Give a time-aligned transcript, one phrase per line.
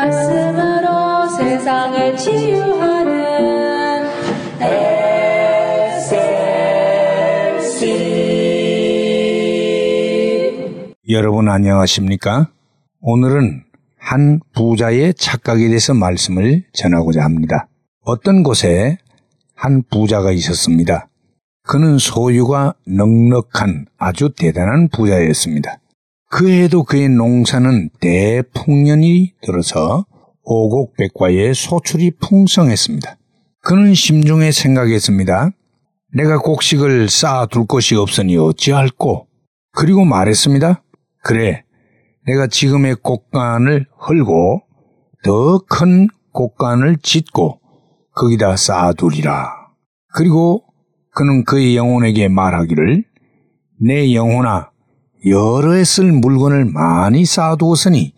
[0.00, 4.08] 말씀으로 세상을 치유하는
[7.60, 7.84] SLC
[11.10, 12.48] 여러분 안녕하십니까?
[13.02, 13.64] 오늘은
[13.98, 17.68] 한 부자의 착각에 대해서 말씀을 전하고자 합니다.
[18.02, 18.96] 어떤 곳에
[19.54, 21.08] 한 부자가 있었습니다.
[21.62, 25.78] 그는 소유가 넉넉한 아주 대단한 부자였습니다.
[26.30, 30.06] 그해도 그의 농사는 대풍년이 들어서
[30.44, 33.16] 오곡백과의 소출이 풍성했습니다.
[33.62, 35.50] 그는 심중에 생각했습니다.
[36.14, 39.26] 내가 곡식을 쌓아둘 것이 없으니 어찌할꼬?
[39.72, 40.82] 그리고 말했습니다.
[41.24, 41.64] 그래,
[42.26, 44.62] 내가 지금의 곡간을 헐고
[45.24, 47.60] 더 큰 곡간을 짓고
[48.14, 49.50] 거기다 쌓아두리라.
[50.14, 50.64] 그리고
[51.12, 53.04] 그는 그의 영혼에게 말하기를
[53.80, 54.69] 내 영혼아
[55.26, 58.14] 여러 해 쓸 물건을 많이 쌓아두었으니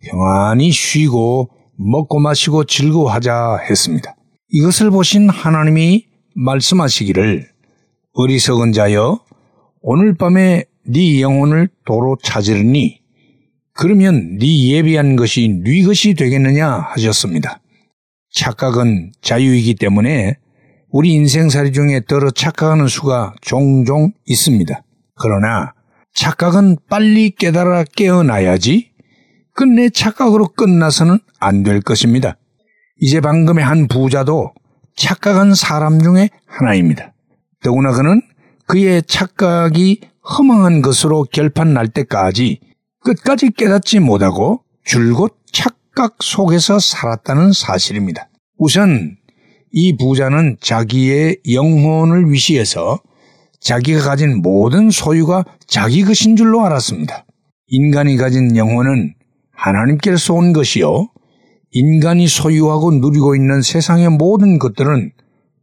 [0.00, 4.16] 평안히 쉬고 먹고 마시고 즐거워하자 했습니다.
[4.50, 7.48] 이것을 보신 하나님이 말씀하시기를
[8.14, 9.20] 어리석은 자여
[9.82, 13.00] 오늘 밤에 네 영혼을 도로 찾으리니
[13.74, 17.60] 그러면 네 예비한 것이 네 것이 되겠느냐 하셨습니다.
[18.32, 20.36] 착각은 자유이기 때문에
[20.90, 24.82] 우리 인생살이 중에 더러 착각하는 수가 종종 있습니다.
[25.20, 25.74] 그러나
[26.20, 28.90] 착각은 빨리 깨달아 깨어나야지
[29.54, 32.36] 끝내 착각으로 끝나서는 안 될 것입니다.
[33.00, 34.52] 이제 방금의 한 부자도
[34.96, 37.12] 착각한 사람 중에 하나입니다.
[37.62, 38.20] 더구나 그는
[38.66, 42.58] 그의 착각이 허망한 것으로 결판 날 때까지
[43.04, 48.28] 끝까지 깨닫지 못하고 줄곧 착각 속에서 살았다는 사실입니다.
[48.56, 49.16] 우선
[49.70, 52.98] 이 부자는 자기의 영혼을 위시해서
[53.60, 57.26] 자기가 가진 모든 소유가 자기 것인 줄로 알았습니다.
[57.68, 59.14] 인간이 가진 영혼은
[59.52, 61.08] 하나님께서 온 것이요.
[61.72, 65.12] 인간이 소유하고 누리고 있는 세상의 모든 것들은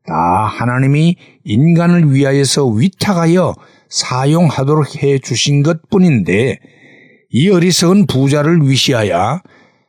[0.05, 0.13] 다
[0.45, 3.55] 하나님이 인간을 위하여서 위탁하여
[3.89, 6.59] 사용하도록 해 주신 것 뿐인데
[7.31, 9.41] 이 어리석은 부자를 위시하여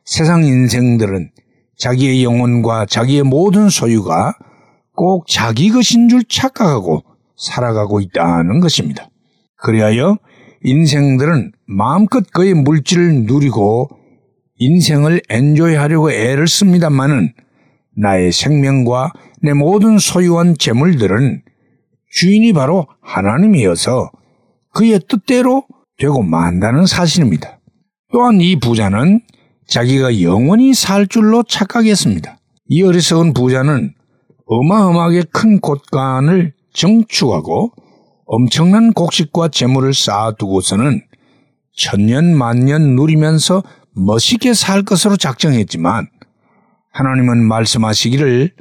[0.05, 1.31] 세상 인생들은
[1.77, 4.33] 자기의 영혼과 자기의 모든 소유가
[4.95, 7.03] 꼭 자기 것인 줄 착각하고
[7.37, 9.09] 살아가고 있다는 것입니다.
[9.57, 10.17] 그리하여
[10.63, 13.89] 인생들은 마음껏 그의 물질을 누리고
[14.57, 17.33] 인생을 엔조이하려고 애를 씁니다마는
[17.95, 19.11] 나의 생명과
[19.41, 21.43] 내 모든 소유한 재물들은
[22.11, 24.11] 주인이 바로 하나님이어서
[24.73, 25.63] 그의 뜻대로
[25.97, 27.59] 되고 만다는 사실입니다.
[28.11, 29.21] 또한 이 부자는
[29.67, 32.37] 자기가 영원히 살 줄로 착각했습니다.
[32.69, 33.93] 이 어리석은 부자는
[34.45, 37.71] 어마어마하게 큰 곳간을 정축하고
[38.25, 41.01] 엄청난 곡식과 재물을 쌓아두고서는
[41.75, 43.63] 천년 만년 누리면서
[43.95, 46.07] 멋있게 살 것으로 작정했지만
[46.91, 48.53] 하나님은 말씀하시기를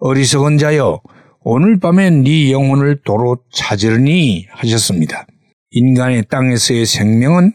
[0.00, 1.00] 어리석은 자여
[1.40, 5.26] 오늘 밤에 네 영혼을 도로 찾으려니 하셨습니다.
[5.70, 7.52] 인간의 땅에서의 생명은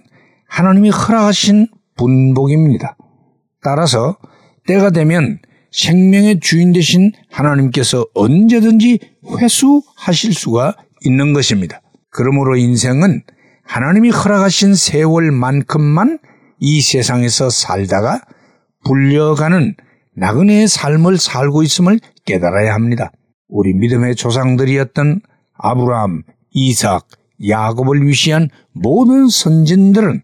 [0.47, 2.97] 하나님이 허락하신 분복입니다.
[3.63, 4.17] 따라서
[4.67, 5.39] 때가 되면
[5.73, 8.99] 생명의 주인 되신 하나님께서 언제든지
[9.39, 11.81] 회수하실 수가 있는 것입니다.
[12.09, 13.23] 그러므로 인생은
[13.65, 16.19] 하나님이 허락하신 세월만큼만
[16.59, 18.21] 이 세상에서 살다가
[18.85, 19.75] 불려가는
[20.15, 23.11] 나그네의 삶을 살고 있음을 깨달아야 합니다.
[23.47, 25.21] 우리 믿음의 조상들이었던
[25.57, 27.07] 아브라함, 이삭,
[27.47, 30.21] 야곱을 위시한 모든 선진들은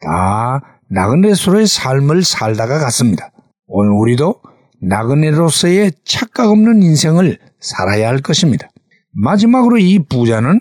[0.00, 3.32] 다 나그네로서의 삶을 살다가 갔습니다.
[3.66, 4.40] 오늘 우리도
[4.88, 8.68] 나그네로서의 착각 없는 인생을 살아야 할 것입니다.
[9.12, 10.60] 마지막으로 이 부자는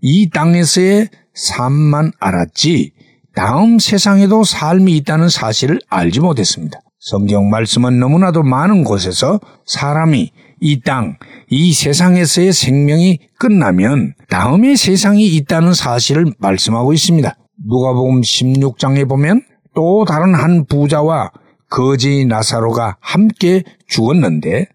[0.00, 2.92] 이 땅에서의 삶만 알았지
[3.34, 6.78] 다음 세상에도 삶이 있다는 사실을 알지 못했습니다.
[7.00, 10.30] 성경 말씀은 너무나도 많은 곳에서 사람이
[10.60, 11.16] 이 땅,
[11.50, 17.36] 이 세상에서의 생명이 끝나면 다음의 세상이 있다는 사실을 말씀하고 있습니다.
[17.66, 19.42] 누가복음 16장에 보면
[19.74, 21.30] 또 다른 한 부자와
[21.74, 24.66] 거지 나사로가 함께 죽었는데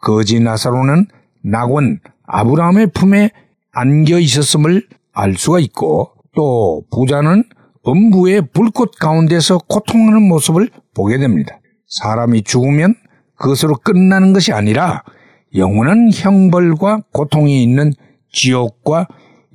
[0.00, 1.06] 거지 나사로는
[1.44, 3.30] 낙원 아브라함의 품에
[3.70, 4.82] 안겨 있었음을
[5.12, 7.44] 알 수가 있고 또 부자는
[7.86, 11.60] 음부의 불꽃 가운데서 고통하는 모습을 보게 됩니다.
[11.86, 12.96] 사람이 죽으면
[13.36, 15.04] 그것으로 끝나는 것이 아니라
[15.54, 17.92] 영원한 형벌과 고통이 있는
[18.32, 19.06] 지옥과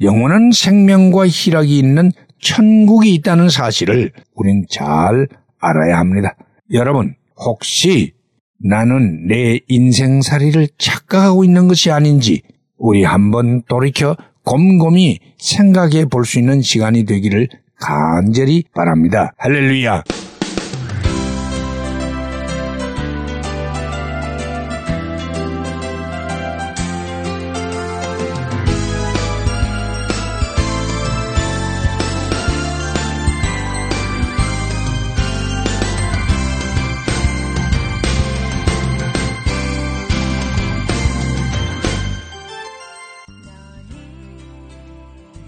[0.02, 5.28] 영원한 생명과 희락이 있는 천국이 있다는 사실을 우린 잘
[5.60, 6.38] 알아야 합니다.
[6.74, 8.14] 여러분, 혹시
[8.60, 12.42] 나는 내 인생살이를 착각하고 있는 것이 아닌지
[12.78, 19.34] 우리 한번 돌이켜 곰곰이 생각해 볼 수 있는 시간이 되기를 간절히 바랍니다.
[19.38, 20.04] 할렐루야!